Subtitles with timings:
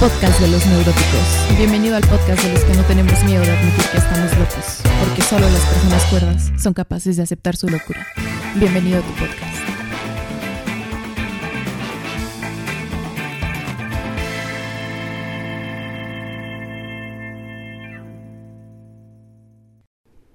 [0.00, 1.56] podcast de los neuróticos.
[1.56, 5.22] Bienvenido al podcast de los que no tenemos miedo de admitir que estamos locos, porque
[5.22, 8.06] solo las personas cuerdas son capaces de aceptar su locura.
[8.56, 9.54] Bienvenido a tu podcast.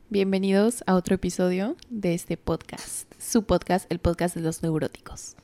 [0.10, 5.36] Bienvenidos a otro episodio de este podcast, su podcast, el podcast de los neuróticos.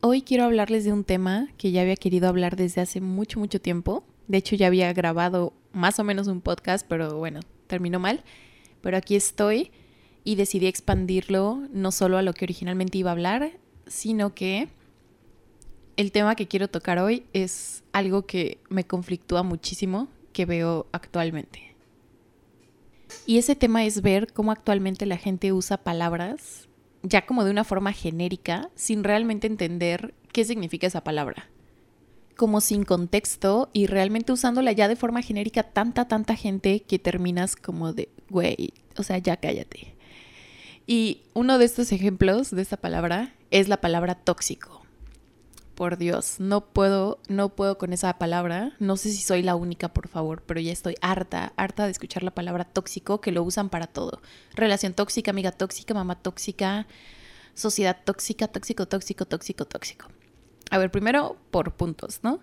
[0.00, 3.60] Hoy quiero hablarles de un tema que ya había querido hablar desde hace mucho, mucho
[3.60, 4.04] tiempo.
[4.28, 8.22] De hecho, ya había grabado más o menos un podcast, pero bueno, terminó mal.
[8.80, 9.72] Pero aquí estoy
[10.22, 13.50] y decidí expandirlo no solo a lo que originalmente iba a hablar,
[13.88, 14.68] sino que
[15.96, 21.74] el tema que quiero tocar hoy es algo que me conflictúa muchísimo, que veo actualmente.
[23.26, 26.67] Y ese tema es ver cómo actualmente la gente usa palabras
[27.08, 31.48] ya como de una forma genérica, sin realmente entender qué significa esa palabra.
[32.36, 37.56] Como sin contexto y realmente usándola ya de forma genérica tanta, tanta gente que terminas
[37.56, 39.94] como de, güey, o sea, ya cállate.
[40.86, 44.77] Y uno de estos ejemplos de esta palabra es la palabra tóxico
[45.78, 48.72] por Dios, no puedo, no puedo con esa palabra.
[48.80, 52.24] No sé si soy la única, por favor, pero ya estoy harta, harta de escuchar
[52.24, 54.20] la palabra tóxico, que lo usan para todo.
[54.56, 56.88] Relación tóxica, amiga tóxica, mamá tóxica,
[57.54, 60.08] sociedad tóxica, tóxico, tóxico, tóxico, tóxico.
[60.72, 62.40] A ver, primero por puntos, ¿no?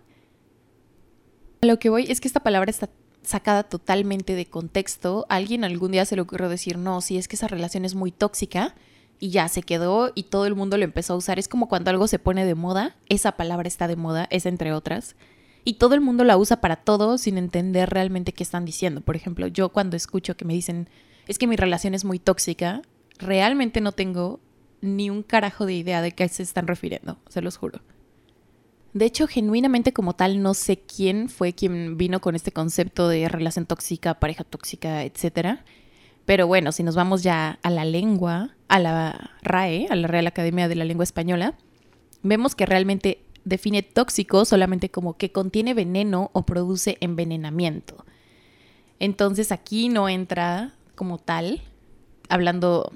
[1.61, 2.89] lo que voy es que esta palabra está
[3.22, 5.25] sacada totalmente de contexto.
[5.28, 8.13] alguien algún día se le ocurrió decir, no, si es que esa relación es muy
[8.13, 8.75] tóxica
[9.19, 11.39] y ya se quedó y todo el mundo lo empezó a usar.
[11.39, 14.73] Es como cuando algo se pone de moda, esa palabra está de moda, es entre
[14.73, 15.16] otras,
[15.63, 19.02] y todo el mundo la usa para todo sin entender realmente qué están diciendo.
[19.02, 20.89] Por ejemplo, yo cuando escucho que me dicen,
[21.27, 22.81] es que mi relación es muy tóxica,
[23.17, 24.39] realmente no tengo
[24.81, 27.81] ni un carajo de idea de qué se están refiriendo, se los juro.
[28.94, 33.27] De hecho, genuinamente como tal, no sé quién fue quien vino con este concepto de
[33.27, 35.66] relación tóxica, pareja tóxica, etcétera
[36.26, 40.28] pero bueno, si nos vamos ya a la lengua, a la RAE, a la Real
[40.28, 41.53] Academia de la Lengua Española,
[42.24, 48.03] vemos que realmente define tóxico solamente como que contiene veneno o produce envenenamiento.
[49.00, 51.62] Entonces aquí no entra como tal,
[52.28, 52.91] hablando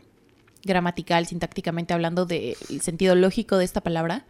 [0.63, 4.25] gramatical, sintácticamente hablando del sentido lógico de esta palabra,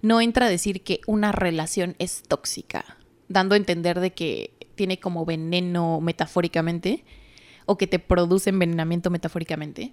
[0.00, 2.84] no entra a decir que una relación es tóxica,
[3.28, 7.04] dando a entender de que tiene como veneno metafóricamente,
[7.68, 9.92] o que te produce envenenamiento metafóricamente.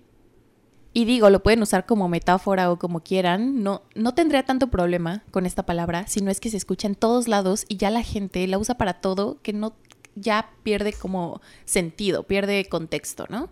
[0.93, 5.23] Y digo, lo pueden usar como metáfora o como quieran, no, no tendría tanto problema
[5.29, 8.01] con esta palabra, si no es que se escucha en todos lados y ya la
[8.01, 9.75] gente la usa para todo, que no
[10.15, 13.49] ya pierde como sentido, pierde contexto, ¿no?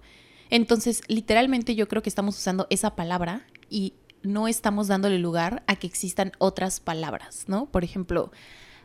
[0.50, 5.76] Entonces, literalmente yo creo que estamos usando esa palabra y no estamos dándole lugar a
[5.76, 7.66] que existan otras palabras, ¿no?
[7.66, 8.32] Por ejemplo,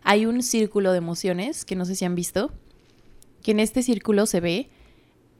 [0.02, 2.50] hay un círculo de emociones que no sé si han visto,
[3.40, 4.70] que en este círculo se ve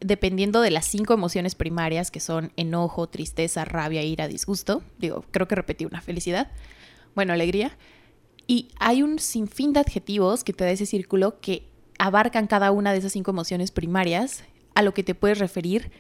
[0.01, 5.49] dependiendo de las cinco emociones primarias, que son enojo, tristeza, rabia, ira, disgusto, digo, creo
[5.49, 6.51] que repetí una, felicidad,
[7.15, 7.77] bueno, alegría,
[8.47, 12.93] y hay un sinfín de adjetivos que te da ese círculo que abarcan cada una
[12.93, 14.45] de esas cinco emociones primarias
[14.75, 15.91] a lo que te puedes referir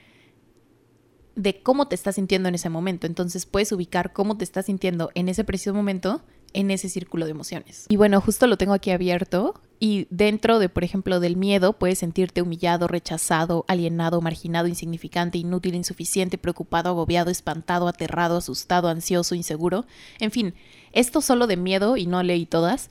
[1.35, 3.07] de cómo te estás sintiendo en ese momento.
[3.07, 6.23] Entonces puedes ubicar cómo te estás sintiendo en ese preciso momento
[6.53, 7.87] en ese círculo de emociones.
[7.89, 11.99] Y bueno, justo lo tengo aquí abierto y dentro de, por ejemplo, del miedo puedes
[11.99, 19.87] sentirte humillado, rechazado, alienado, marginado, insignificante, inútil, insuficiente, preocupado, agobiado, espantado, aterrado, asustado, ansioso, inseguro.
[20.19, 20.55] En fin,
[20.93, 22.89] esto solo de miedo, y no leí todas,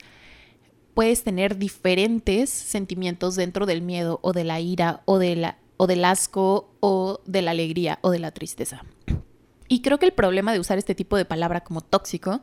[0.94, 5.86] puedes tener diferentes sentimientos dentro del miedo o de la ira o, de la, o
[5.86, 8.82] del asco o de la alegría o de la tristeza.
[9.68, 12.40] Y creo que el problema de usar este tipo de palabra como tóxico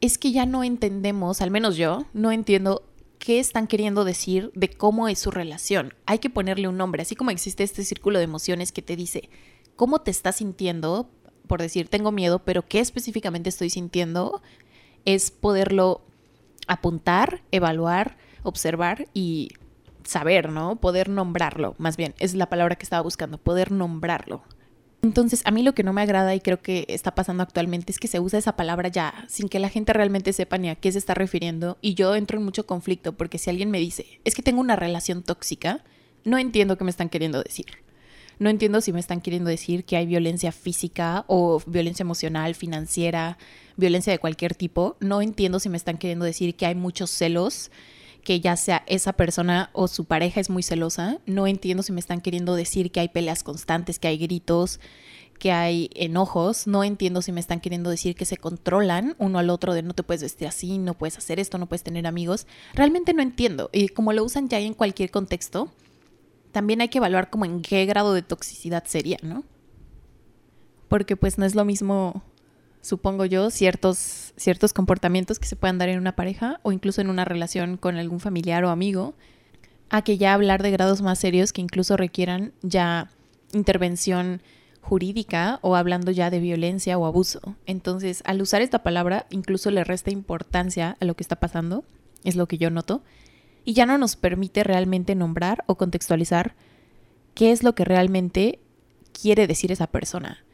[0.00, 2.84] es que ya no entendemos, al menos yo, no entiendo
[3.18, 5.94] qué están queriendo decir de cómo es su relación.
[6.06, 9.28] Hay que ponerle un nombre, así como existe este círculo de emociones que te dice
[9.76, 11.10] cómo te estás sintiendo,
[11.46, 14.42] por decir tengo miedo, pero qué específicamente estoy sintiendo,
[15.04, 16.02] es poderlo
[16.66, 19.50] apuntar, evaluar, observar y
[20.04, 20.76] saber, ¿no?
[20.76, 24.42] Poder nombrarlo, más bien, es la palabra que estaba buscando, poder nombrarlo.
[25.02, 27.98] Entonces, a mí lo que no me agrada y creo que está pasando actualmente es
[27.98, 30.90] que se usa esa palabra ya sin que la gente realmente sepa ni a qué
[30.90, 34.34] se está refiriendo y yo entro en mucho conflicto porque si alguien me dice, es
[34.34, 35.84] que tengo una relación tóxica,
[36.24, 37.66] no entiendo qué me están queriendo decir.
[38.40, 43.36] No entiendo si me están queriendo decir que hay violencia física o violencia emocional, financiera,
[43.76, 44.96] violencia de cualquier tipo.
[45.00, 47.70] No entiendo si me están queriendo decir que hay muchos celos
[48.28, 51.18] que ya sea esa persona o su pareja es muy celosa.
[51.24, 54.80] No entiendo si me están queriendo decir que hay peleas constantes, que hay gritos,
[55.38, 59.48] que hay enojos, no entiendo si me están queriendo decir que se controlan uno al
[59.48, 62.46] otro de no te puedes vestir así, no puedes hacer esto, no puedes tener amigos.
[62.74, 63.70] Realmente no entiendo.
[63.72, 65.72] Y como lo usan ya en cualquier contexto,
[66.52, 69.42] también hay que evaluar como en qué grado de toxicidad sería, ¿no?
[70.88, 72.22] Porque pues no es lo mismo,
[72.80, 77.10] supongo yo, ciertos, ciertos comportamientos que se puedan dar en una pareja o incluso en
[77.10, 79.14] una relación con algún familiar o amigo,
[79.90, 83.10] a que ya hablar de grados más serios que incluso requieran ya
[83.52, 84.42] intervención
[84.80, 87.56] jurídica o hablando ya de violencia o abuso.
[87.66, 91.84] Entonces, al usar esta palabra, incluso le resta importancia a lo que está pasando,
[92.24, 93.02] es lo que yo noto,
[93.64, 96.54] y ya no nos permite realmente nombrar o contextualizar
[97.34, 98.60] qué es lo que realmente
[99.12, 100.44] quiere decir esa persona.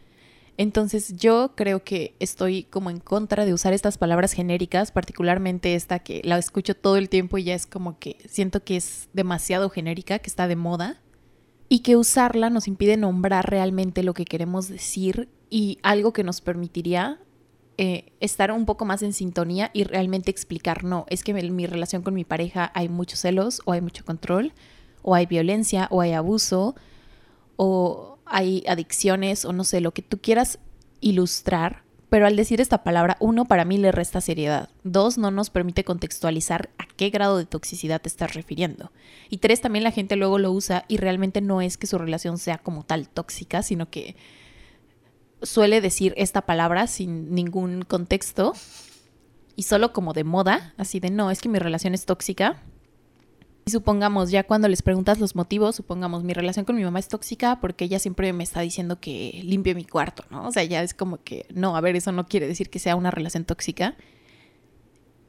[0.56, 5.98] Entonces yo creo que estoy como en contra de usar estas palabras genéricas, particularmente esta
[5.98, 9.68] que la escucho todo el tiempo y ya es como que siento que es demasiado
[9.68, 11.00] genérica, que está de moda
[11.68, 16.40] y que usarla nos impide nombrar realmente lo que queremos decir y algo que nos
[16.40, 17.18] permitiría
[17.76, 21.66] eh, estar un poco más en sintonía y realmente explicar, no, es que en mi
[21.66, 24.52] relación con mi pareja hay muchos celos o hay mucho control
[25.02, 26.76] o hay violencia o hay abuso
[27.56, 30.58] o hay adicciones o no sé, lo que tú quieras
[31.00, 31.84] ilustrar
[32.14, 34.68] pero al decir esta palabra, uno, para mí le resta seriedad.
[34.84, 38.92] Dos, no nos permite contextualizar a qué grado de toxicidad te estás refiriendo.
[39.30, 42.38] Y tres, también la gente luego lo usa y realmente no es que su relación
[42.38, 44.14] sea como tal tóxica, sino que
[45.42, 48.52] suele decir esta palabra sin ningún contexto
[49.56, 52.62] y solo como de moda, así de no, es que mi relación es tóxica
[53.66, 57.08] y supongamos, ya cuando les preguntas los motivos, supongamos, mi relación con mi mamá es
[57.08, 60.46] tóxica porque ella siempre me está diciendo que limpie mi cuarto, ¿no?
[60.46, 62.94] O sea, ya es como que, no, a ver, eso no quiere decir que sea
[62.94, 63.96] una relación tóxica.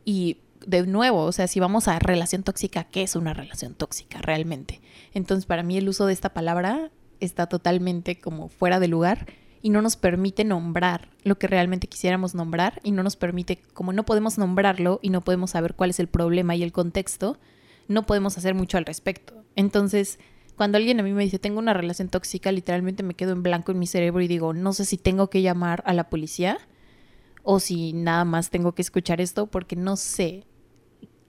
[0.04, 4.20] Y de nuevo, o sea, si vamos a relación tóxica, ¿qué es una relación tóxica
[4.22, 4.82] realmente?
[5.14, 6.92] Entonces, para mí el uso de esta palabra
[7.22, 9.28] está totalmente como fuera de lugar
[9.62, 13.94] y no nos permite nombrar lo que realmente quisiéramos nombrar y no nos permite, como
[13.94, 17.40] no podemos nombrarlo y no podemos saber cuál es el problema y el contexto,
[17.88, 19.44] no podemos hacer mucho al respecto.
[19.56, 20.20] Entonces,
[20.56, 23.72] cuando alguien a mí me dice, tengo una relación tóxica, literalmente me quedo en blanco
[23.72, 26.58] en mi cerebro y digo, no sé si tengo que llamar a la policía
[27.44, 30.46] o si nada más tengo que escuchar esto porque no sé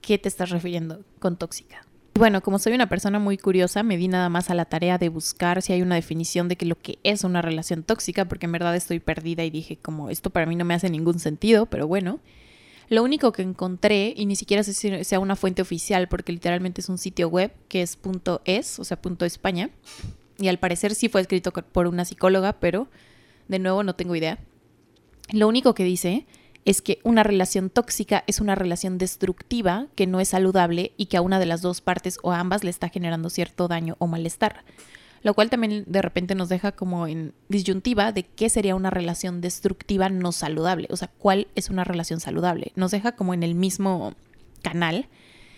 [0.01, 1.85] qué te estás refiriendo con tóxica.
[2.15, 5.09] Bueno, como soy una persona muy curiosa, me di nada más a la tarea de
[5.09, 8.53] buscar si hay una definición de que lo que es una relación tóxica, porque en
[8.53, 11.87] verdad estoy perdida y dije como esto para mí no me hace ningún sentido, pero
[11.87, 12.19] bueno.
[12.89, 16.81] Lo único que encontré, y ni siquiera sé si sea una fuente oficial, porque literalmente
[16.81, 17.97] es un sitio web que es
[18.45, 19.69] .es, o sea, .españa,
[20.39, 22.87] y al parecer sí fue escrito por una psicóloga, pero
[23.47, 24.39] de nuevo no tengo idea.
[25.31, 26.25] Lo único que dice
[26.63, 31.17] es que una relación tóxica es una relación destructiva que no es saludable y que
[31.17, 34.07] a una de las dos partes o a ambas le está generando cierto daño o
[34.07, 34.63] malestar
[35.27, 39.41] lo cual también de repente nos deja como en disyuntiva de qué sería una relación
[39.41, 42.71] destructiva no saludable, o sea, cuál es una relación saludable.
[42.75, 44.13] Nos deja como en el mismo
[44.61, 45.09] canal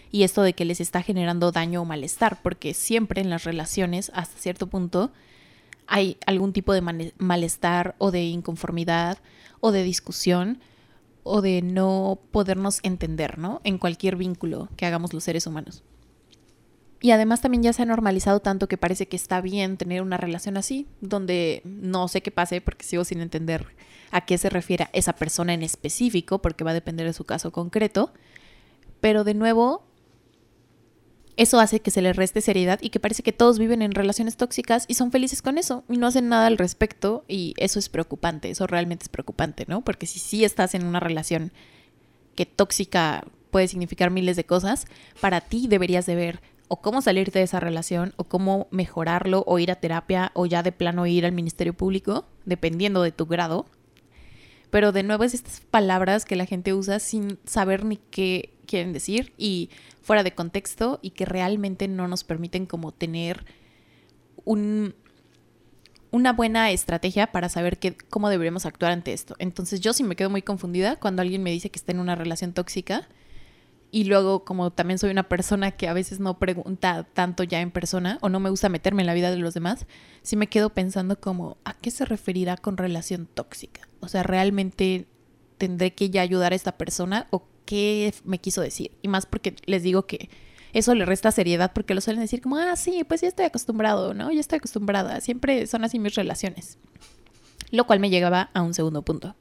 [0.09, 4.11] y esto de que les está generando daño o malestar, porque siempre en las relaciones,
[4.15, 5.11] hasta cierto punto,
[5.85, 9.19] hay algún tipo de malestar o de inconformidad
[9.59, 10.61] o de discusión
[11.21, 13.61] o de no podernos entender, ¿no?
[13.63, 15.83] En cualquier vínculo que hagamos los seres humanos.
[17.01, 20.17] Y además también ya se ha normalizado tanto que parece que está bien tener una
[20.17, 23.67] relación así, donde no sé qué pase porque sigo sin entender
[24.11, 27.51] a qué se refiere esa persona en específico, porque va a depender de su caso
[27.51, 28.11] concreto.
[28.99, 29.85] Pero de nuevo,
[31.37, 34.35] eso hace que se le reste seriedad y que parece que todos viven en relaciones
[34.35, 37.87] tóxicas y son felices con eso y no hacen nada al respecto y eso es
[37.87, 39.81] preocupante, eso realmente es preocupante, ¿no?
[39.81, 41.53] Porque si sí estás en una relación
[42.35, 44.85] que tóxica puede significar miles de cosas,
[45.21, 49.57] para ti deberías de ver o cómo salirte de esa relación, o cómo mejorarlo, o
[49.59, 53.65] ir a terapia, o ya de plano ir al Ministerio Público, dependiendo de tu grado.
[54.69, 58.93] Pero de nuevo es estas palabras que la gente usa sin saber ni qué quieren
[58.93, 59.71] decir y
[60.03, 63.45] fuera de contexto y que realmente no nos permiten como tener
[64.45, 64.93] un,
[66.11, 67.79] una buena estrategia para saber
[68.11, 69.35] cómo deberíamos actuar ante esto.
[69.39, 72.13] Entonces yo sí me quedo muy confundida cuando alguien me dice que está en una
[72.13, 73.07] relación tóxica
[73.91, 77.71] y luego, como también soy una persona que a veces no pregunta tanto ya en
[77.71, 79.87] persona o no me gusta meterme en la vida de los demás,
[80.21, 83.87] sí me quedo pensando como, ¿a qué se referirá con relación tóxica?
[83.99, 85.07] O sea, ¿realmente
[85.57, 88.91] tendré que ya ayudar a esta persona o qué me quiso decir?
[89.01, 90.29] Y más porque les digo que
[90.71, 94.13] eso le resta seriedad porque lo suelen decir como, ah, sí, pues ya estoy acostumbrado,
[94.13, 94.31] ¿no?
[94.31, 96.77] Ya estoy acostumbrada, siempre son así mis relaciones.
[97.71, 99.35] Lo cual me llegaba a un segundo punto.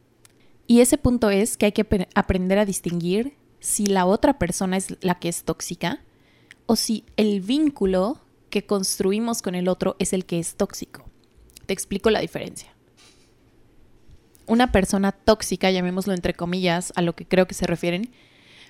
[0.67, 4.97] Y ese punto es que hay que aprender a distinguir si la otra persona es
[5.03, 6.01] la que es tóxica
[6.67, 11.05] o si el vínculo que construimos con el otro es el que es tóxico.
[11.67, 12.73] Te explico la diferencia.
[14.47, 18.11] Una persona tóxica, llamémoslo entre comillas, a lo que creo que se refieren,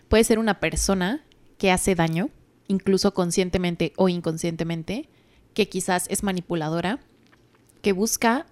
[0.09, 1.25] puede ser una persona
[1.59, 2.30] que hace daño,
[2.66, 5.09] incluso conscientemente o inconscientemente,
[5.54, 6.99] que quizás es manipuladora,
[7.83, 8.47] que busca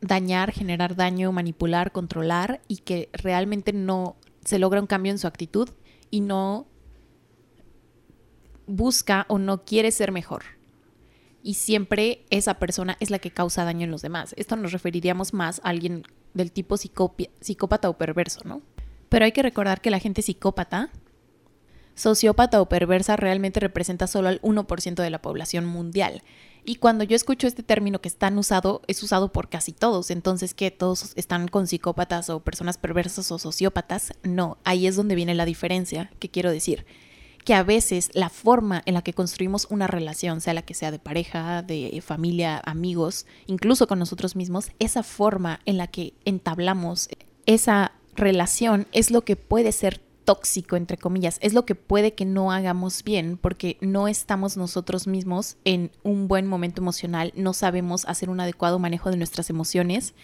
[0.00, 5.26] dañar, generar daño, manipular, controlar y que realmente no se logra un cambio en su
[5.26, 5.68] actitud
[6.10, 6.66] y no
[8.66, 10.42] busca o no quiere ser mejor.
[11.42, 14.34] Y siempre esa persona es la que causa daño en los demás.
[14.36, 16.04] Esto nos referiríamos más a alguien
[16.34, 18.62] del tipo psicópata o perverso, ¿no?
[19.08, 20.90] Pero hay que recordar que la gente psicópata,
[22.00, 26.22] sociópata o perversa realmente representa solo al 1% de la población mundial.
[26.64, 30.10] Y cuando yo escucho este término que es tan usado, es usado por casi todos.
[30.10, 30.70] Entonces, ¿qué?
[30.70, 34.12] ¿Todos están con psicópatas o personas perversas o sociópatas?
[34.22, 36.86] No, ahí es donde viene la diferencia que quiero decir.
[37.44, 40.90] Que a veces la forma en la que construimos una relación, sea la que sea
[40.90, 47.08] de pareja, de familia, amigos, incluso con nosotros mismos, esa forma en la que entablamos
[47.46, 52.24] esa relación es lo que puede ser tóxico, entre comillas, es lo que puede que
[52.24, 58.04] no hagamos bien porque no estamos nosotros mismos en un buen momento emocional, no sabemos
[58.06, 60.14] hacer un adecuado manejo de nuestras emociones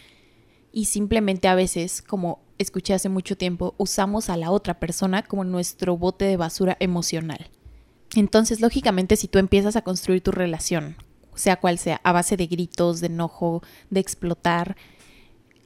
[0.72, 5.44] y simplemente a veces, como escuché hace mucho tiempo, usamos a la otra persona como
[5.44, 7.50] nuestro bote de basura emocional.
[8.14, 10.96] Entonces, lógicamente, si tú empiezas a construir tu relación,
[11.34, 14.76] sea cual sea, a base de gritos, de enojo, de explotar,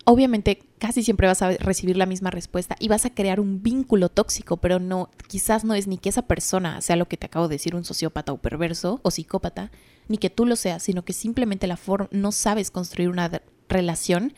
[0.05, 4.09] obviamente casi siempre vas a recibir la misma respuesta y vas a crear un vínculo
[4.09, 7.49] tóxico, pero no, quizás no es ni que esa persona sea lo que te acabo
[7.49, 9.71] de decir, un sociópata o perverso o psicópata,
[10.09, 14.33] ni que tú lo seas, sino que simplemente la forma no sabes construir una relación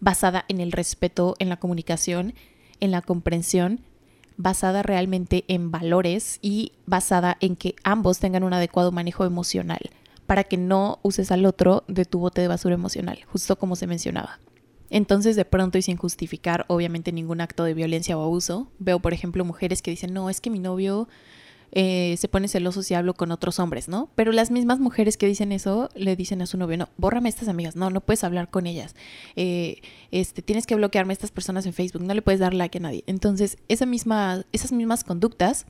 [0.00, 2.34] basada en el respeto, en la comunicación,
[2.80, 3.80] en la comprensión,
[4.36, 9.90] basada realmente en valores y basada en que ambos tengan un adecuado manejo emocional
[10.26, 13.86] para que no uses al otro de tu bote de basura emocional, justo como se
[13.86, 14.38] mencionaba.
[14.90, 19.12] Entonces, de pronto y sin justificar, obviamente, ningún acto de violencia o abuso, veo, por
[19.12, 21.08] ejemplo, mujeres que dicen, no, es que mi novio
[21.72, 24.08] eh, se pone celoso si hablo con otros hombres, ¿no?
[24.14, 27.48] Pero las mismas mujeres que dicen eso le dicen a su novio, no, bórrame estas
[27.48, 28.94] amigas, no, no puedes hablar con ellas,
[29.34, 32.78] eh, este, tienes que bloquearme a estas personas en Facebook, no le puedes dar like
[32.78, 33.04] a nadie.
[33.06, 35.66] Entonces, esa misma, esas mismas conductas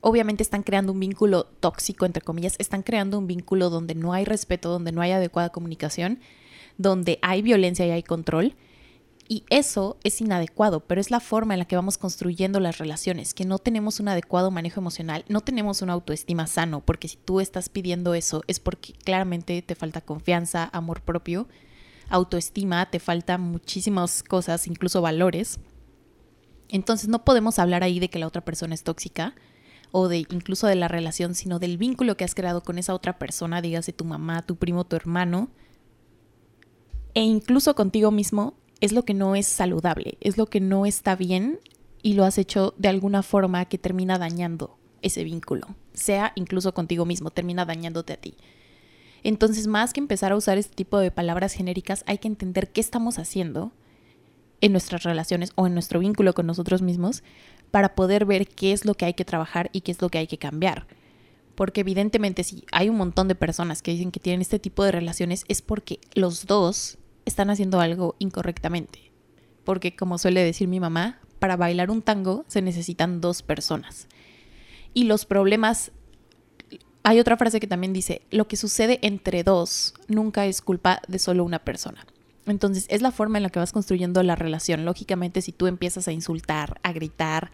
[0.00, 4.24] obviamente están creando un vínculo tóxico, entre comillas, están creando un vínculo donde no hay
[4.24, 6.20] respeto, donde no hay adecuada comunicación
[6.78, 8.54] donde hay violencia y hay control.
[9.26, 13.32] Y eso es inadecuado, pero es la forma en la que vamos construyendo las relaciones,
[13.32, 17.40] que no tenemos un adecuado manejo emocional, no tenemos una autoestima sano, porque si tú
[17.40, 21.48] estás pidiendo eso es porque claramente te falta confianza, amor propio,
[22.10, 25.58] autoestima, te faltan muchísimas cosas, incluso valores.
[26.68, 29.34] Entonces no podemos hablar ahí de que la otra persona es tóxica
[29.90, 33.18] o de incluso de la relación, sino del vínculo que has creado con esa otra
[33.18, 35.48] persona, dígase tu mamá, tu primo, tu hermano,
[37.14, 41.16] e incluso contigo mismo es lo que no es saludable, es lo que no está
[41.16, 41.60] bien
[42.02, 47.06] y lo has hecho de alguna forma que termina dañando ese vínculo, sea incluso contigo
[47.06, 48.34] mismo, termina dañándote a ti.
[49.22, 52.80] Entonces, más que empezar a usar este tipo de palabras genéricas, hay que entender qué
[52.82, 53.72] estamos haciendo
[54.60, 57.22] en nuestras relaciones o en nuestro vínculo con nosotros mismos
[57.70, 60.18] para poder ver qué es lo que hay que trabajar y qué es lo que
[60.18, 60.86] hay que cambiar.
[61.54, 64.92] Porque evidentemente si hay un montón de personas que dicen que tienen este tipo de
[64.92, 69.10] relaciones es porque los dos están haciendo algo incorrectamente.
[69.64, 74.08] Porque como suele decir mi mamá, para bailar un tango se necesitan dos personas.
[74.92, 75.92] Y los problemas...
[77.06, 81.18] Hay otra frase que también dice, lo que sucede entre dos nunca es culpa de
[81.18, 82.06] solo una persona.
[82.46, 84.86] Entonces es la forma en la que vas construyendo la relación.
[84.86, 87.50] Lógicamente si tú empiezas a insultar, a gritar,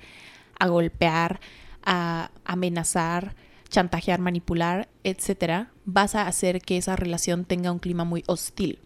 [0.59, 1.41] a golpear,
[1.83, 3.35] a amenazar,
[3.69, 8.79] chantajear, manipular, etcétera, vas a hacer que esa relación tenga un clima muy hostil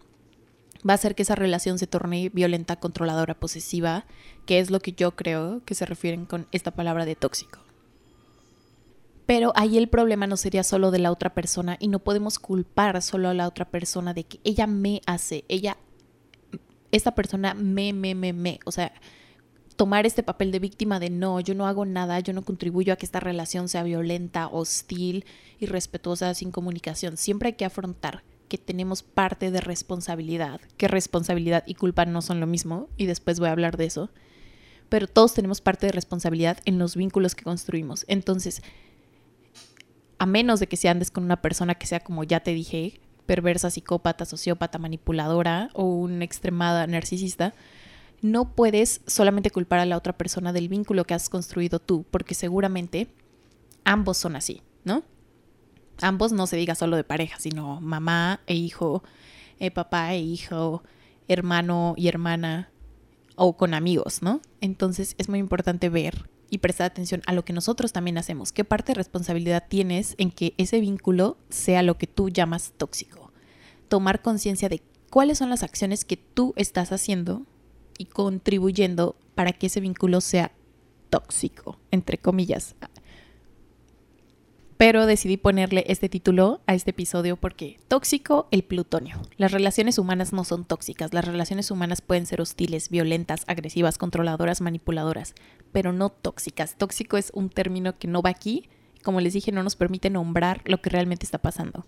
[0.87, 4.05] va a hacer que esa relación se torne violenta, controladora, posesiva,
[4.45, 7.59] que es lo que yo creo que se refieren con esta palabra de tóxico.
[9.25, 13.01] Pero ahí el problema no sería solo de la otra persona y no podemos culpar
[13.01, 15.77] solo a la otra persona de que ella me hace, ella,
[16.91, 18.59] esta persona me, me, me, me.
[18.65, 18.93] O sea,
[19.75, 22.95] tomar este papel de víctima de no, yo no hago nada, yo no contribuyo a
[22.97, 25.25] que esta relación sea violenta, hostil,
[25.59, 27.17] irrespetuosa, sin comunicación.
[27.17, 32.39] Siempre hay que afrontar que tenemos parte de responsabilidad, que responsabilidad y culpa no son
[32.39, 34.09] lo mismo, y después voy a hablar de eso,
[34.89, 38.05] pero todos tenemos parte de responsabilidad en los vínculos que construimos.
[38.07, 38.61] Entonces,
[40.19, 42.99] a menos de que se andes con una persona que sea, como ya te dije,
[43.25, 47.53] perversa, psicópata, sociópata, manipuladora o una extremada narcisista,
[48.21, 52.33] no puedes solamente culpar a la otra persona del vínculo que has construido tú, porque
[52.33, 53.07] seguramente
[53.83, 55.03] ambos son así, ¿no?
[56.01, 59.03] Ambos no se diga solo de pareja, sino mamá e hijo,
[59.59, 60.83] eh, papá e hijo,
[61.27, 62.69] hermano y hermana
[63.35, 64.41] o con amigos, ¿no?
[64.61, 68.51] Entonces es muy importante ver y prestar atención a lo que nosotros también hacemos.
[68.51, 73.31] ¿Qué parte de responsabilidad tienes en que ese vínculo sea lo que tú llamas tóxico?
[73.87, 77.45] Tomar conciencia de cuáles son las acciones que tú estás haciendo
[77.97, 80.51] y contribuyendo para que ese vínculo sea
[81.09, 82.75] tóxico, entre comillas.
[84.77, 89.21] Pero decidí ponerle este título a este episodio porque tóxico el plutonio.
[89.37, 94.59] Las relaciones humanas no son tóxicas, las relaciones humanas pueden ser hostiles, violentas, agresivas, controladoras,
[94.59, 95.33] manipuladoras,
[95.71, 96.75] pero no tóxicas.
[96.77, 98.67] Tóxico es un término que no va aquí,
[99.01, 101.85] como les dije, no nos permite nombrar lo que realmente está pasando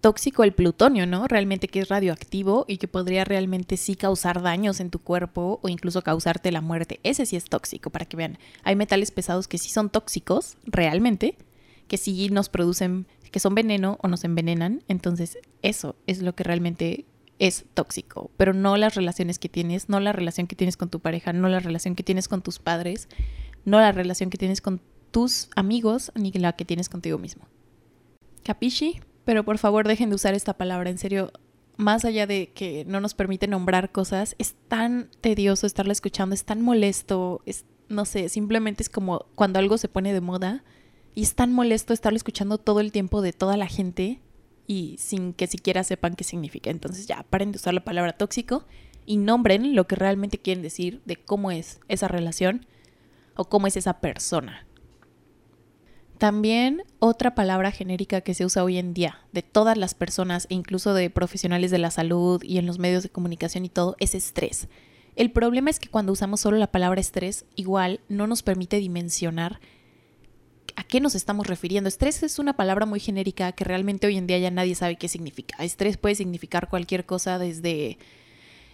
[0.00, 1.28] tóxico el plutonio, ¿no?
[1.28, 5.68] Realmente que es radioactivo y que podría realmente sí causar daños en tu cuerpo o
[5.68, 7.00] incluso causarte la muerte.
[7.02, 8.38] Ese sí es tóxico, para que vean.
[8.62, 11.36] Hay metales pesados que sí son tóxicos, realmente,
[11.88, 14.82] que sí nos producen, que son veneno o nos envenenan.
[14.88, 17.04] Entonces, eso es lo que realmente
[17.38, 21.00] es tóxico, pero no las relaciones que tienes, no la relación que tienes con tu
[21.00, 23.08] pareja, no la relación que tienes con tus padres,
[23.64, 24.80] no la relación que tienes con
[25.10, 27.46] tus amigos, ni la que tienes contigo mismo.
[28.44, 29.00] ¿Capisci?
[29.30, 31.30] Pero por favor dejen de usar esta palabra, en serio.
[31.76, 36.44] Más allá de que no nos permite nombrar cosas, es tan tedioso estarla escuchando, es
[36.44, 40.64] tan molesto, es, no sé, simplemente es como cuando algo se pone de moda
[41.14, 44.20] y es tan molesto estarlo escuchando todo el tiempo de toda la gente
[44.66, 46.70] y sin que siquiera sepan qué significa.
[46.70, 48.64] Entonces ya, paren de usar la palabra tóxico
[49.06, 52.66] y nombren lo que realmente quieren decir de cómo es esa relación
[53.36, 54.66] o cómo es esa persona.
[56.20, 60.54] También otra palabra genérica que se usa hoy en día de todas las personas e
[60.54, 64.14] incluso de profesionales de la salud y en los medios de comunicación y todo es
[64.14, 64.68] estrés.
[65.16, 69.60] El problema es que cuando usamos solo la palabra estrés, igual no nos permite dimensionar
[70.76, 71.88] a qué nos estamos refiriendo.
[71.88, 75.08] Estrés es una palabra muy genérica que realmente hoy en día ya nadie sabe qué
[75.08, 75.64] significa.
[75.64, 77.96] Estrés puede significar cualquier cosa desde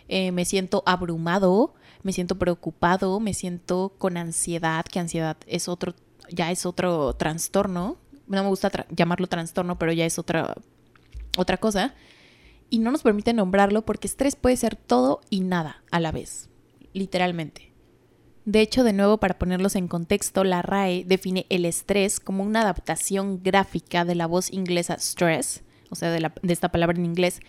[0.08, 5.94] eh, me siento abrumado, me siento preocupado, me siento con ansiedad, que ansiedad es otro
[6.30, 7.98] ya es otro trastorno.
[8.26, 10.54] No me gusta llamarlo trastorno, pero ya es otra,
[11.36, 11.94] otra cosa.
[12.70, 16.48] Y no nos permite nombrarlo porque estrés puede ser todo y nada a la vez,
[16.92, 17.72] literalmente.
[18.44, 22.62] De hecho, de nuevo, para ponerlos en contexto, la RAE define el estrés como una
[22.62, 27.40] adaptación gráfica de la voz inglesa stress, o sea, de, de esta palabra en inglés,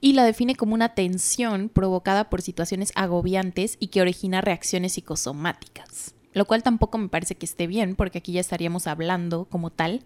[0.00, 6.14] y la define como una tensión provocada por situaciones agobiantes y que origina reacciones psicosomáticas
[6.34, 10.02] lo cual tampoco me parece que esté bien, porque aquí ya estaríamos hablando como tal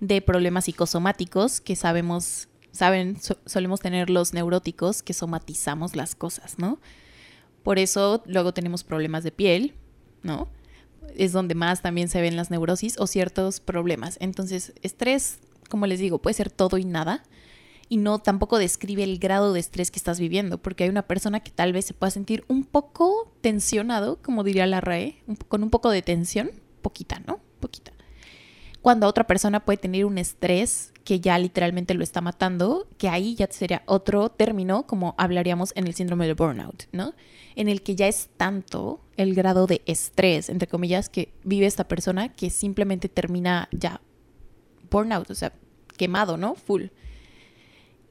[0.00, 6.80] de problemas psicosomáticos que sabemos, saben, solemos tener los neuróticos que somatizamos las cosas, ¿no?
[7.62, 9.74] Por eso luego tenemos problemas de piel,
[10.24, 10.48] ¿no?
[11.16, 14.18] Es donde más también se ven las neurosis o ciertos problemas.
[14.20, 17.22] Entonces, estrés, como les digo, puede ser todo y nada
[17.92, 21.40] y no tampoco describe el grado de estrés que estás viviendo, porque hay una persona
[21.40, 25.68] que tal vez se pueda sentir un poco tensionado, como diría la RAE, con un
[25.68, 27.40] poco de tensión, poquita, ¿no?
[27.60, 27.92] Poquita.
[28.80, 33.34] Cuando otra persona puede tener un estrés que ya literalmente lo está matando, que ahí
[33.34, 37.12] ya sería otro término, como hablaríamos en el síndrome de burnout, ¿no?
[37.56, 41.86] En el que ya es tanto el grado de estrés, entre comillas, que vive esta
[41.88, 44.00] persona que simplemente termina ya
[44.90, 45.52] burnout, o sea,
[45.98, 46.54] quemado, ¿no?
[46.54, 46.84] Full.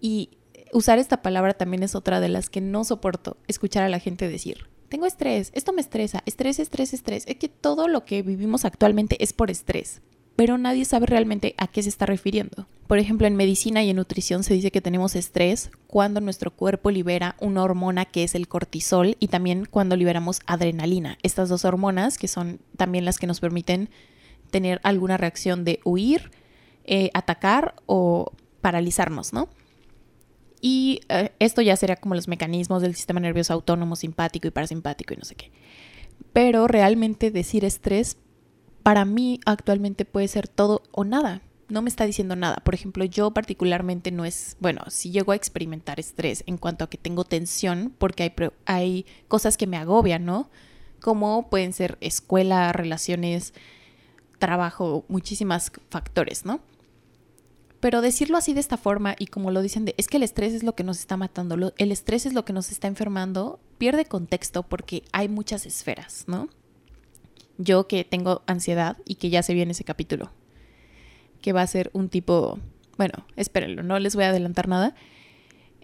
[0.02, 0.32] Y
[0.74, 4.28] usar esta palabra también es otra de las que no soporto escuchar a la gente
[4.28, 4.68] decir.
[4.90, 7.24] Tengo estrés, esto me estresa, estrés, estrés, estrés.
[7.28, 10.02] Es que todo lo que vivimos actualmente es por estrés,
[10.36, 12.68] pero nadie sabe realmente a qué se está refiriendo.
[12.88, 16.92] Por ejemplo, en medicina y en nutrición se dice que tenemos estrés cuando nuestro cuerpo
[16.92, 21.18] libera una hormona que es el cortisol y también cuando liberamos adrenalina.
[21.24, 23.90] Estas dos hormonas que son también las que nos permiten
[24.50, 26.32] tener alguna reacción de huir,
[26.84, 29.48] eh, atacar o paralizarnos, ¿no?
[30.62, 35.14] Y eh, esto ya sería como los mecanismos del sistema nervioso autónomo, simpático y parasimpático
[35.14, 35.52] y no sé qué.
[36.34, 38.18] Pero realmente decir estrés,
[38.84, 41.42] para mí actualmente puede ser todo o nada.
[41.68, 42.58] No me está diciendo nada.
[42.58, 46.90] Por ejemplo, yo particularmente no es, bueno, si llego a experimentar estrés en cuanto a
[46.90, 48.34] que tengo tensión, porque hay,
[48.66, 50.50] hay cosas que me agobian, ¿no?
[51.00, 53.54] Como pueden ser escuela, relaciones,
[54.38, 56.60] trabajo, muchísimos factores, ¿no?
[57.82, 60.54] Pero decirlo así de esta forma y como lo dicen de, es que el estrés
[60.54, 64.06] es lo que nos está matando, el estrés es lo que nos está enfermando, pierde
[64.06, 66.48] contexto porque hay muchas esferas, ¿no?
[67.58, 70.32] Yo que tengo ansiedad y que ya se viene ese capítulo,
[71.42, 72.60] que va a ser un tipo,
[72.98, 74.94] bueno, espérenlo, no les voy a adelantar nada.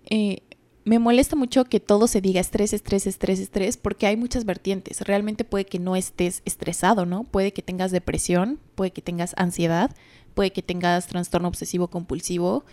[0.08, 0.44] Eh,
[0.86, 5.02] me molesta mucho que todo se diga estrés, estrés, estrés, estrés, porque hay muchas vertientes.
[5.02, 7.24] Realmente puede que no estés estresado, ¿no?
[7.24, 9.94] Puede que tengas depresión, puede que tengas ansiedad,
[10.38, 12.64] puede que tengas trastorno obsesivo compulsivo,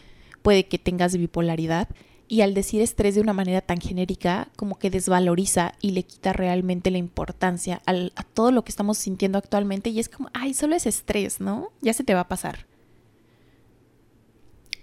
[0.43, 1.89] puede que tengas bipolaridad.
[2.29, 6.35] Y al decir estrés de una manera tan genérica, como que desvaloriza y le quita
[6.35, 9.89] realmente la importancia a todo lo que estamos sintiendo actualmente.
[9.89, 11.73] Y es como, ay, solo es estrés, ¿no?
[11.81, 12.67] Ya se te va a pasar.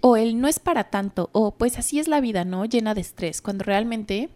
[0.00, 2.64] O el no es para tanto, o pues así es la vida, ¿no?
[2.64, 4.28] Llena de estrés, cuando realmente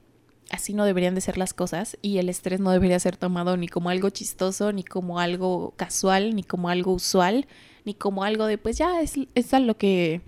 [0.53, 3.67] así no deberían de ser las cosas y el estrés no debería ser tomado ni
[3.67, 7.49] como algo chistoso, ni como algo casual, ni como algo usual,
[7.87, 10.20] ni como algo de pues ya es, es a lo que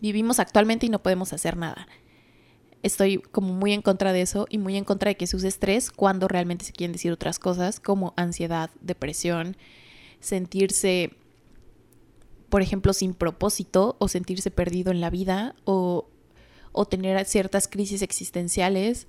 [0.00, 1.88] vivimos actualmente y no podemos hacer nada.
[2.84, 5.48] Estoy como muy en contra de eso y muy en contra de que se use
[5.48, 9.56] estrés cuando realmente se quieren decir otras cosas como ansiedad, depresión,
[10.20, 11.10] sentirse,
[12.48, 16.08] por ejemplo, sin propósito o sentirse perdido en la vida o,
[16.70, 19.08] o tener ciertas crisis existenciales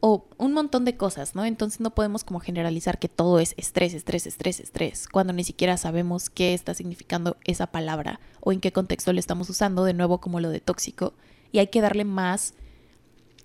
[0.00, 1.44] o un montón de cosas, ¿no?
[1.44, 5.76] Entonces no podemos como generalizar que todo es estrés, estrés, estrés, estrés, cuando ni siquiera
[5.76, 10.20] sabemos qué está significando esa palabra o en qué contexto le estamos usando, de nuevo
[10.20, 11.12] como lo de tóxico.
[11.52, 12.54] Y hay que darle más,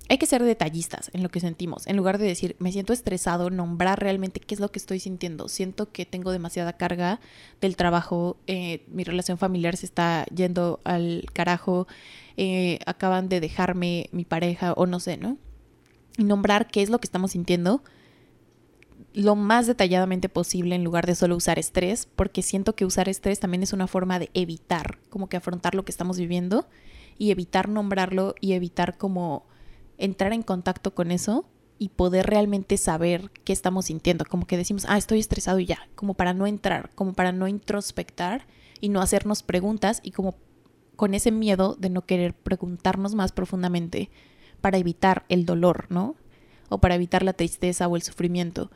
[0.07, 3.49] hay que ser detallistas en lo que sentimos, en lugar de decir, me siento estresado,
[3.49, 5.49] nombrar realmente qué es lo que estoy sintiendo.
[5.49, 7.19] Siento que tengo demasiada carga
[7.59, 11.87] del trabajo, eh, mi relación familiar se está yendo al carajo,
[12.37, 15.37] eh, acaban de dejarme mi pareja o no sé, ¿no?
[16.17, 17.83] Nombrar qué es lo que estamos sintiendo
[19.15, 23.39] lo más detalladamente posible en lugar de solo usar estrés, porque siento que usar estrés
[23.39, 26.67] también es una forma de evitar, como que afrontar lo que estamos viviendo
[27.17, 29.45] y evitar nombrarlo y evitar como
[29.97, 31.45] entrar en contacto con eso
[31.79, 35.87] y poder realmente saber qué estamos sintiendo, como que decimos, ah, estoy estresado y ya,
[35.95, 38.47] como para no entrar, como para no introspectar
[38.81, 40.35] y no hacernos preguntas y como
[40.97, 44.09] con ese miedo de no querer preguntarnos más profundamente
[44.61, 46.15] para evitar el dolor, ¿no?
[46.69, 48.71] O para evitar la tristeza o el sufrimiento.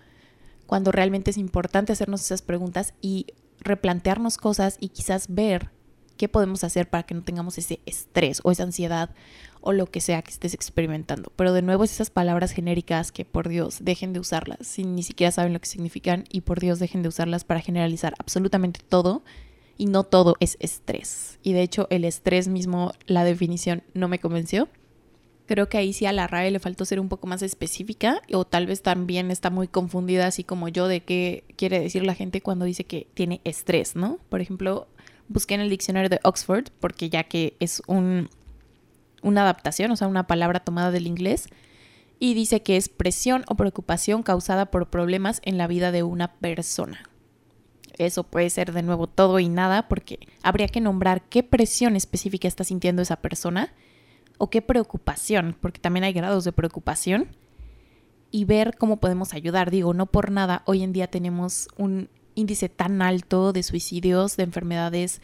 [0.67, 3.27] Cuando realmente es importante hacernos esas preguntas y
[3.61, 5.71] replantearnos cosas y quizás ver
[6.19, 9.09] qué podemos hacer para que no tengamos ese estrés o esa ansiedad
[9.61, 11.31] o lo que sea que estés experimentando.
[11.35, 15.01] Pero de nuevo es esas palabras genéricas que por Dios dejen de usarlas si ni
[15.01, 19.23] siquiera saben lo que significan y por Dios dejen de usarlas para generalizar absolutamente todo
[19.77, 21.39] y no todo es estrés.
[21.41, 24.67] Y de hecho el estrés mismo, la definición no me convenció.
[25.49, 28.45] Creo que ahí sí a la RAE le faltó ser un poco más específica o
[28.45, 32.41] tal vez también está muy confundida así como yo de qué quiere decir la gente
[32.41, 34.19] cuando dice que tiene estrés, ¿no?
[34.29, 34.87] Por ejemplo,
[35.27, 38.29] busqué en el diccionario de Oxford porque ya que es un,
[39.23, 41.47] una adaptación, o sea, una palabra tomada del inglés,
[42.19, 46.33] y dice que es presión o preocupación causada por problemas en la vida de una
[46.33, 47.09] persona.
[47.97, 52.47] Eso puede ser de nuevo todo y nada porque habría que nombrar qué presión específica
[52.47, 53.73] está sintiendo esa persona
[54.39, 57.27] o qué preocupación, porque también hay grados de preocupación,
[58.31, 59.69] y ver cómo podemos ayudar.
[59.69, 64.43] Digo, no por nada, hoy en día tenemos un índice tan alto de suicidios, de
[64.43, 65.21] enfermedades,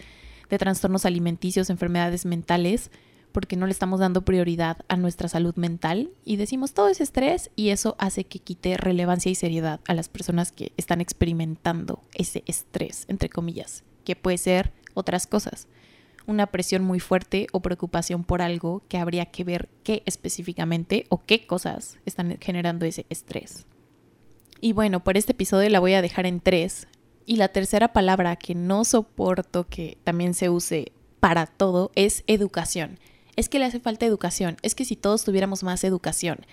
[0.49, 2.91] de trastornos alimenticios, enfermedades mentales,
[3.31, 7.51] porque no le estamos dando prioridad a nuestra salud mental y decimos todo es estrés
[7.57, 12.43] y eso hace que quite relevancia y seriedad a las personas que están experimentando ese
[12.47, 15.67] estrés, entre comillas, que puede ser otras cosas
[16.27, 21.23] una presión muy fuerte o preocupación por algo que habría que ver qué específicamente o
[21.25, 23.65] qué cosas están generando ese estrés.
[24.61, 26.87] Y bueno, por este episodio la voy a dejar en tres.
[27.25, 32.99] Y la tercera palabra que no soporto que también se use para todo es educación.
[33.35, 34.57] Es que le hace falta educación.
[34.61, 36.45] Es que si todos tuviéramos más educación.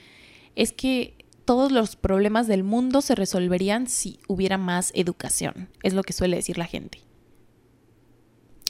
[0.57, 5.69] Es que todos los problemas del mundo se resolverían si hubiera más educación.
[5.83, 7.01] Es lo que suele decir la gente.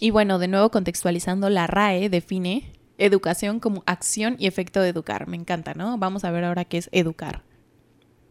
[0.02, 5.28] Y bueno, de nuevo contextualizando, la RAE define educación como acción y efecto de educar.
[5.28, 5.96] Me encanta, ¿no?
[5.96, 7.44] Vamos a ver ahora qué es educar.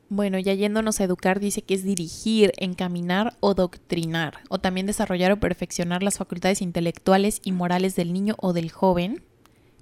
[0.10, 5.32] Bueno, ya yéndonos a educar, dice que es dirigir, encaminar o doctrinar, o también desarrollar
[5.32, 9.24] o perfeccionar las facultades intelectuales y morales del niño o del joven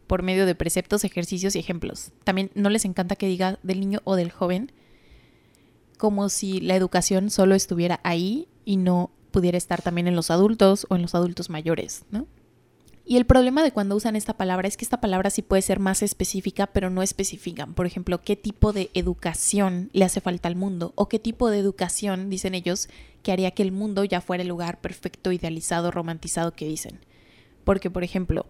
[0.06, 2.12] por medio de preceptos, ejercicios y ejemplos.
[2.24, 4.72] También no les encanta que diga del niño o del joven,
[5.98, 10.86] como si la educación solo estuviera ahí y no pudiera estar también en los adultos
[10.90, 12.28] o en los adultos mayores, ¿no?
[13.10, 15.80] Y el problema de cuando usan esta palabra es que esta palabra sí puede ser
[15.80, 17.74] más específica, pero no especifican.
[17.74, 21.58] Por ejemplo, qué tipo de educación le hace falta al mundo o qué tipo de
[21.58, 22.88] educación, dicen ellos,
[23.24, 27.00] que haría que el mundo ya fuera el lugar perfecto, idealizado, romantizado que dicen.
[27.64, 28.46] Porque, por ejemplo,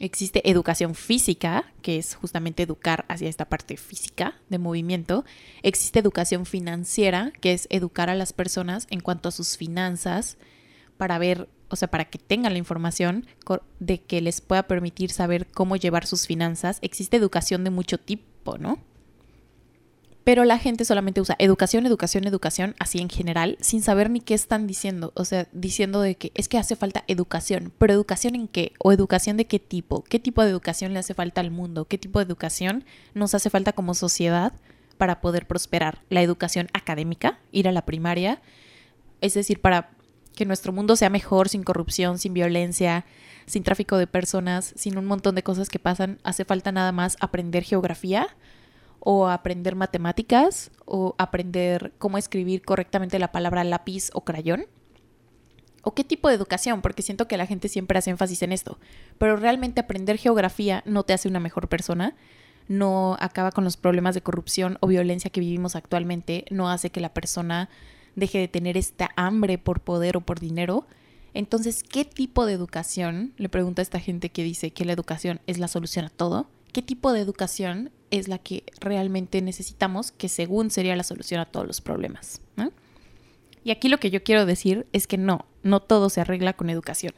[0.00, 5.26] Existe educación física, que es justamente educar hacia esta parte física de movimiento.
[5.62, 10.38] Existe educación financiera, que es educar a las personas en cuanto a sus finanzas
[10.96, 13.26] para ver, o sea, para que tengan la información
[13.78, 16.78] de que les pueda permitir saber cómo llevar sus finanzas.
[16.80, 18.78] Existe educación de mucho tipo, ¿no?
[20.30, 24.34] Pero la gente solamente usa educación, educación, educación, así en general, sin saber ni qué
[24.34, 25.10] están diciendo.
[25.16, 27.72] O sea, diciendo de que es que hace falta educación.
[27.78, 28.72] Pero educación en qué?
[28.78, 30.04] O educación de qué tipo?
[30.04, 31.86] ¿Qué tipo de educación le hace falta al mundo?
[31.86, 34.52] ¿Qué tipo de educación nos hace falta como sociedad
[34.98, 36.02] para poder prosperar?
[36.10, 38.40] La educación académica, ir a la primaria,
[39.20, 39.90] es decir, para
[40.36, 43.04] que nuestro mundo sea mejor, sin corrupción, sin violencia,
[43.46, 47.16] sin tráfico de personas, sin un montón de cosas que pasan, hace falta nada más
[47.18, 48.28] aprender geografía
[49.00, 54.66] o aprender matemáticas o aprender cómo escribir correctamente la palabra lápiz o crayón.
[55.82, 56.82] ¿O qué tipo de educación?
[56.82, 58.78] Porque siento que la gente siempre hace énfasis en esto.
[59.18, 62.14] Pero realmente aprender geografía no te hace una mejor persona,
[62.68, 67.00] no acaba con los problemas de corrupción o violencia que vivimos actualmente, no hace que
[67.00, 67.70] la persona
[68.14, 70.86] deje de tener esta hambre por poder o por dinero.
[71.32, 73.32] Entonces, ¿qué tipo de educación?
[73.38, 76.48] Le pregunto a esta gente que dice que la educación es la solución a todo
[76.70, 81.46] qué tipo de educación es la que realmente necesitamos, que según sería la solución a
[81.46, 82.40] todos los problemas.
[83.62, 86.70] Y aquí lo que yo quiero decir es que no, no todo se arregla con
[86.70, 87.12] educación.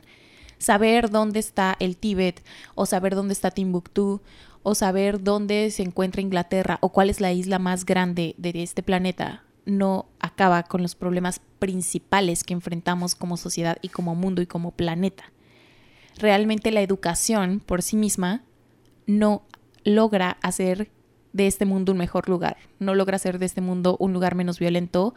[0.59, 2.43] Saber dónde está el Tíbet,
[2.75, 4.21] o saber dónde está Timbuktu,
[4.63, 8.83] o saber dónde se encuentra Inglaterra, o cuál es la isla más grande de este
[8.83, 14.47] planeta, no acaba con los problemas principales que enfrentamos como sociedad y como mundo y
[14.47, 15.33] como planeta.
[16.17, 18.43] Realmente la educación por sí misma
[19.07, 19.43] no
[19.85, 20.91] logra hacer
[21.33, 24.59] de este mundo un mejor lugar, no logra hacer de este mundo un lugar menos
[24.59, 25.15] violento,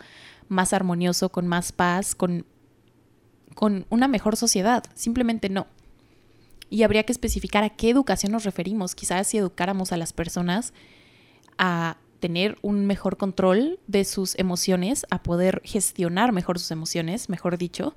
[0.48, 2.46] más armonioso, con más paz, con,
[3.54, 5.68] con una mejor sociedad, simplemente no.
[6.70, 10.74] Y habría que especificar a qué educación nos referimos, quizás si educáramos a las personas
[11.58, 17.58] a tener un mejor control de sus emociones, a poder gestionar mejor sus emociones, mejor
[17.58, 17.96] dicho,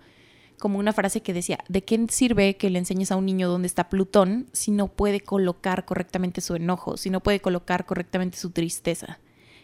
[0.58, 3.66] como una frase que decía, ¿de qué sirve que le enseñes a un niño dónde
[3.66, 8.50] está Plutón si no puede colocar correctamente su enojo, si no puede colocar correctamente su
[8.50, 9.18] tristeza?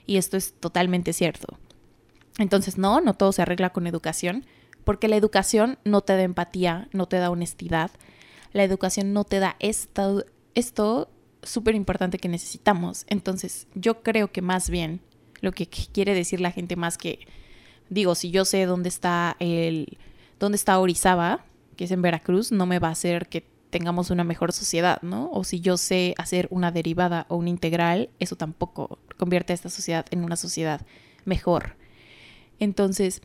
[0.07, 1.59] Y esto es totalmente cierto.
[2.39, 4.45] Entonces, no, no todo se arregla con educación,
[4.85, 7.91] porque la educación no te da empatía, no te da honestidad,
[8.53, 11.09] la educación no te da esto, esto
[11.43, 13.05] súper importante que necesitamos.
[13.09, 15.01] Entonces, yo creo que más bien
[15.41, 17.21] lo que quiere decir la gente más que,
[17.89, 19.99] digo, si yo sé dónde está el
[20.39, 21.45] dónde está Orizaba,
[21.77, 25.31] que es en Veracruz, no me va a hacer que tengamos una mejor sociedad, ¿no?
[25.33, 29.69] O si yo sé hacer una derivada o una integral, eso tampoco convierte a esta
[29.69, 30.87] sociedad en una sociedad
[31.25, 31.77] mejor.
[32.61, 33.21] Entonces,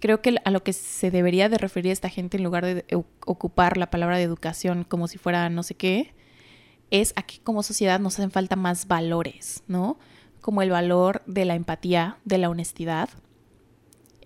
[0.00, 2.86] creo que a lo que se debería de referir esta gente en lugar de
[3.26, 6.14] ocupar la palabra de educación como si fuera no sé qué,
[6.90, 9.98] es a que como sociedad nos hacen falta más valores, ¿no?
[10.40, 13.10] Como el valor de la empatía, de la honestidad,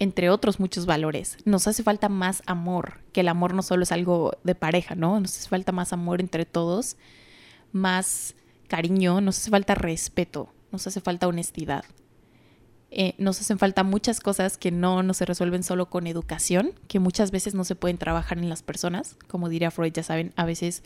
[0.01, 1.37] entre otros muchos valores.
[1.45, 5.21] Nos hace falta más amor, que el amor no solo es algo de pareja, ¿no?
[5.21, 6.97] Nos hace falta más amor entre todos,
[7.71, 8.35] más
[8.67, 11.85] cariño, nos hace falta respeto, nos hace falta honestidad.
[12.93, 16.99] Eh, nos hacen falta muchas cosas que no, no se resuelven solo con educación, que
[16.99, 19.17] muchas veces no se pueden trabajar en las personas.
[19.29, 20.83] Como diría Freud, ya saben, a veces,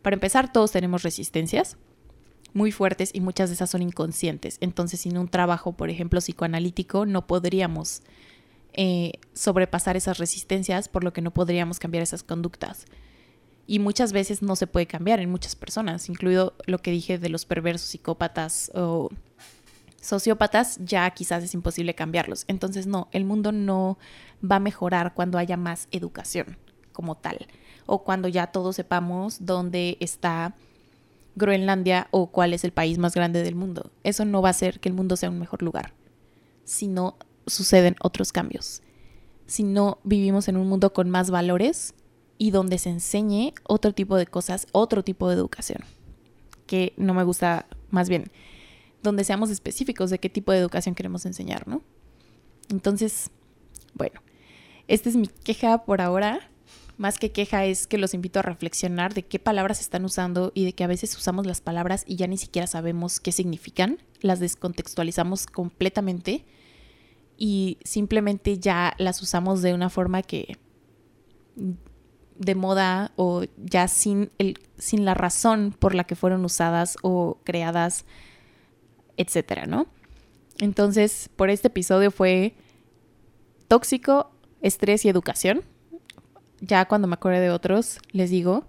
[0.00, 1.76] para empezar, todos tenemos resistencias
[2.54, 4.58] muy fuertes y muchas de esas son inconscientes.
[4.60, 8.02] Entonces, sin un trabajo, por ejemplo, psicoanalítico, no podríamos
[8.74, 12.86] eh, sobrepasar esas resistencias, por lo que no podríamos cambiar esas conductas.
[13.66, 17.28] Y muchas veces no se puede cambiar en muchas personas, incluido lo que dije de
[17.28, 19.10] los perversos, psicópatas o
[20.00, 22.44] sociópatas, ya quizás es imposible cambiarlos.
[22.46, 23.96] Entonces, no, el mundo no
[24.44, 26.58] va a mejorar cuando haya más educación
[26.92, 27.46] como tal,
[27.86, 30.54] o cuando ya todos sepamos dónde está
[31.36, 33.90] Groenlandia o cuál es el país más grande del mundo.
[34.04, 35.92] Eso no va a hacer que el mundo sea un mejor lugar,
[36.64, 38.82] sino suceden otros cambios.
[39.46, 41.94] Si no vivimos en un mundo con más valores
[42.38, 45.82] y donde se enseñe otro tipo de cosas, otro tipo de educación,
[46.66, 48.30] que no me gusta más bien,
[49.02, 51.82] donde seamos específicos de qué tipo de educación queremos enseñar, ¿no?
[52.70, 53.30] Entonces,
[53.92, 54.20] bueno,
[54.88, 56.50] esta es mi queja por ahora.
[56.96, 60.64] Más que queja es que los invito a reflexionar de qué palabras están usando y
[60.64, 64.38] de que a veces usamos las palabras y ya ni siquiera sabemos qué significan, las
[64.40, 66.44] descontextualizamos completamente
[67.36, 70.58] y simplemente ya las usamos de una forma que
[72.36, 77.38] de moda o ya sin, el, sin la razón por la que fueron usadas o
[77.44, 78.04] creadas,
[79.16, 79.86] etcétera, ¿no?
[80.58, 82.54] Entonces, por este episodio fue
[83.68, 84.30] tóxico,
[84.62, 85.62] estrés y educación.
[86.60, 88.66] Ya cuando me acuerde de otros, les digo,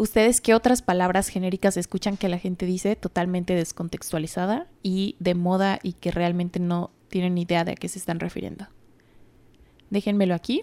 [0.00, 5.78] ¿ustedes qué otras palabras genéricas escuchan que la gente dice totalmente descontextualizada y de moda
[5.82, 8.66] y que realmente no tienen idea de a qué se están refiriendo.
[9.90, 10.62] Déjenmelo aquí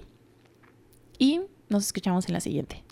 [1.19, 2.83] y nos escuchamos en la siguiente.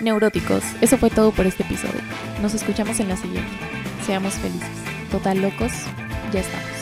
[0.00, 2.00] Neuróticos, eso fue todo por este episodio.
[2.40, 3.50] Nos escuchamos en la siguiente.
[4.06, 4.68] Seamos felices.
[5.10, 5.72] Total locos,
[6.32, 6.79] Ya estamos.